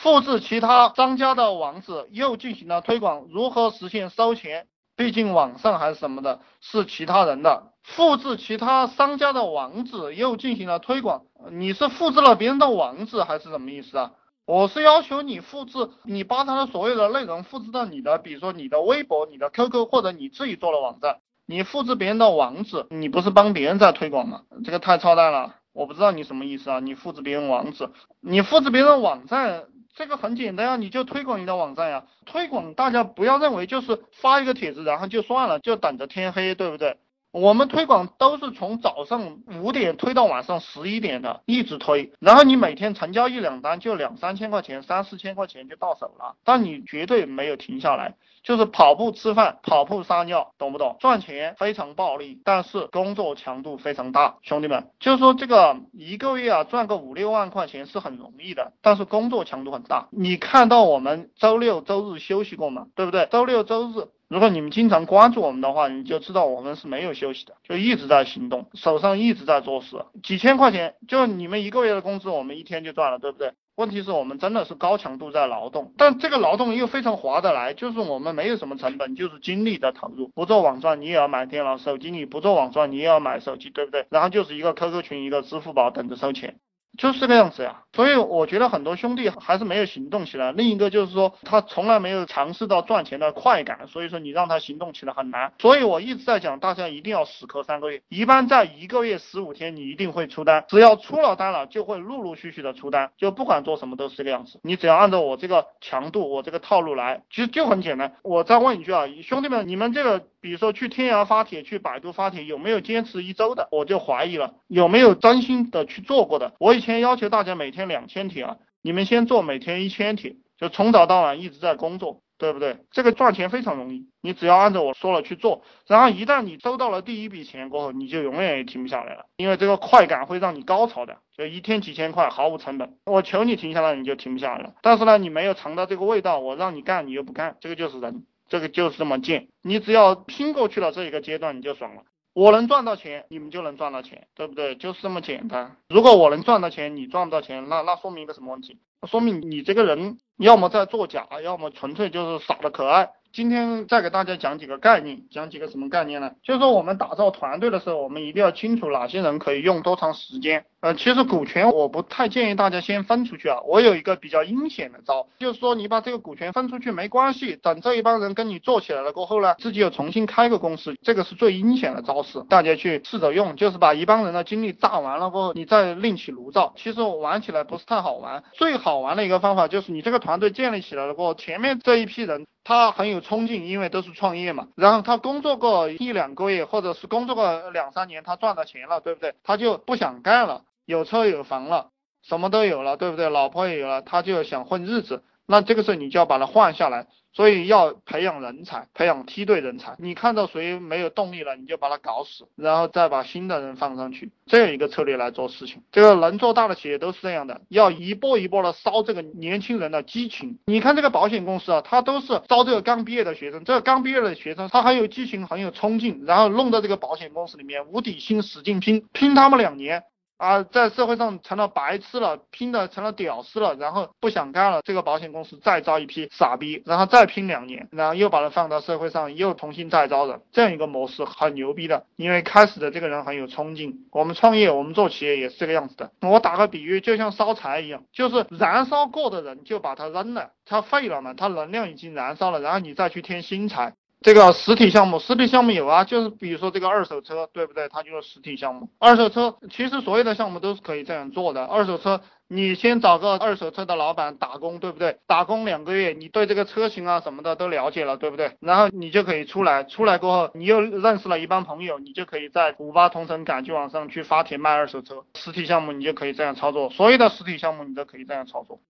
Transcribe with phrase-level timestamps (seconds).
[0.00, 4.68] 复制其他商家的网址又进行了推广，如何实现收钱？
[4.94, 7.72] 毕竟网上还是什么的，是其他人的。
[7.82, 14.12] 复制其他商家的网址又进行了推广，你是复制了别人的网址还是什么意思啊？
[14.46, 24.42] 我是要求你复制，你把他的所有的内容复制到你的，比如说你的微博、你的 QQ 或者你自己做的网站，你复制别人的网址，你不是帮别人在推广吗？
[24.64, 25.56] 这个太操蛋了。
[25.72, 26.80] 我不知道你什么意思啊？
[26.80, 27.90] 你复制别人网址，
[28.20, 29.64] 你复制别人网站，
[29.98, 32.04] 这个很简单啊，你就推广你的网站呀。
[32.24, 36.98] 推广大家不要认为就是发一个帖子然后就算了，就等着天黑，对不对？
[37.38, 48.14] 我们推广都是从早上五点推到晚上十一点的，一直推，然后你每天成交一两单就两三千块钱，三四千块钱就到手了，但你绝对没有停下来。
[48.44, 50.96] 就是跑步吃饭，跑步撒尿，懂不懂？
[51.00, 60.08] 赚钱非常暴利，但是工作强度非常大，兄弟们，就是说这个一个月啊赚个五六万块钱是很容易的，但是工作强度很大。
[60.12, 62.86] 你看到我们周六周日休息过吗？
[62.94, 63.28] 对不对？
[63.30, 73.52] 周六周日，如果你们经常关注我们的话，你就知道我们是没有休息的，就一直在行动，手上一直在做事，几千块钱，就你们一个月的工资，我们一天就赚了，对不对？
[73.74, 80.28] 问题是我们真的是高强度在劳动，但这个劳动又非常划得来，就是我们没有什么成本，就是精力的投入。
[80.34, 84.04] 不做网赚，你也要买电脑、手机；你不做网赚，你也要买手机，对不对？
[84.10, 86.56] 然后就是一个 QQ 群，一个支付宝，等着收钱。
[86.98, 90.52] 就是这个样子呀，所以我觉得很多兄弟还是没有行动起来。
[90.52, 95.52] 另一个就是说，他从来没有尝试到赚钱的快感，所以说你让他行动起来很难。
[95.60, 100.64] 所以我一直在讲，大家一定要死磕三个月，一般在一个月十五天，你一定会出单。
[100.68, 104.58] 只要出了单了，就会陆陆续续的出单，就不管做什么都是这个样子。
[104.64, 108.16] 你只要按照我这个强度，我这个套路来，其实就很简单。
[108.22, 110.24] 我再问一句啊，兄弟们，你们这个。
[110.40, 113.68] 比如说去天涯发帖，去百度发帖，有没有坚持一周的？
[113.72, 116.54] 我就怀疑了，有没有真心的去做过的？
[116.58, 122.78] 我以前要求大家每天两千帖啊，你们先做每天一千帖，就从早到晚一直在工作，对不对？
[122.90, 134.74] 这个赚钱非常容易，你只要按照我说了去做，然后一旦你收到了第一笔钱过后，你就永远也停不下来了，因为这个快感会让你高潮的，就一天几千块毫无成本，我求你停下来，你就停不下来了。
[134.82, 138.24] 但是呢，你没有尝到这个味道，我让你干你又不干，这个就是人。
[138.48, 142.02] 这个就是这么贱，你只要拼过去了这一个阶段，你就爽了。
[142.34, 144.76] 我能赚到钱，你们就能赚到钱，对不对？
[144.76, 145.76] 就是这么简单。
[145.88, 148.78] 如果我能赚到钱，你赚不到钱，那那说明一个什么问题？
[149.06, 153.10] 说明你这个人要么在作假，要么纯粹就是傻的可爱。
[153.30, 156.32] 今天再给大家讲几个概念，讲几个什么概念呢？
[156.42, 160.64] 就是说我们打造团队的时候，我们一定要清楚哪些人可以用多长时间。
[160.80, 163.60] 呃，其实股权我不太建议大家先分出去啊。
[163.66, 176.72] 我有一个比较阴险的招，就是说你把这个股权分出去没关系，等这一帮人跟你做起来了过后呢，自己又重新开个公司，这个是最阴险的招式，大家去试着用，就是把一帮人的精力榨完了过后，你再另起炉灶。
[176.76, 189.34] 其实我玩起来不是太好玩，最好好玩的一个方法就是你这个团队建立起来了过后，前面这一批人他很有冲劲，因为都是创业嘛，然后他工作过一两个月，或者是工作过两三年，他赚到钱了，对不对？
[189.44, 190.62] 他就不想干了。
[190.86, 191.88] 有车有房了，
[192.22, 193.28] 什么都有了，对不对？
[193.28, 199.94] 老婆也有了，他就想混日子，那这个时候你就要把他换下来，所以要培养人才，培养梯队人才。
[199.98, 205.82] 你看到谁没有动力了，你就把他搞死，然后再把新的人放上去，这样一个策略来做事情。
[205.90, 210.58] 这个能做大的企业都是这样的，要一波一波的烧这个年轻人的激情。
[210.66, 220.02] 你看这个保险公司啊，他都是招这个刚毕业的学生，这个刚毕业的学生他很有激情，很有冲劲，然后弄到这个保险公司里面无底薪使劲拼，拼他们两年。
[220.38, 224.80] 啊，在社会上成了白痴了，拼的成了屌丝了，然后不想干了。
[224.84, 232.06] 这个保险公司再招一批傻逼，然后再拼两年，然后又把他放到社会上，又重新再招人，这样一个模式很牛逼的。
[232.14, 236.12] 因为开始的这个人很有冲劲，我们创业，我们做企业也是这个样子的。
[236.20, 243.94] 我打个比喻，就像烧柴一样，就是燃烧过的人就把它扔了，它废了嘛，它能量已经燃烧了，然后你再去添新柴。
[244.20, 247.88] 这个实体项目，实体项目有啊，就是比如说这个二手车，对不对？
[247.88, 248.88] 它就是实体项目。
[248.98, 251.64] 二手车其实所有的项目都是可以这样做的。
[251.64, 255.18] 二手车，你先找个二手车的老板打工，对不对？
[255.28, 258.56] 打工两个月，你对这个车型啊什么的都了解了，对不对？
[258.58, 265.24] 然后你就可以出来，出来过后，你又认识了一帮朋友，你就可以在五八同城赶集网上去发帖卖二手车。
[265.34, 268.80] 实体项目你就可以这样操作，所有的实体项目你都可以这样操作。